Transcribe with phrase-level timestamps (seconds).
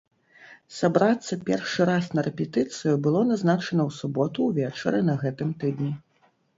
[0.77, 5.97] Сабрацца першы раз на рэпетыцыю было назначана ў суботу ўвечары на гэтым тыдні.